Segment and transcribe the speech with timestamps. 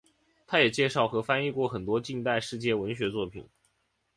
[0.47, 3.47] 它也介绍和翻译过很多近代世界文学作品。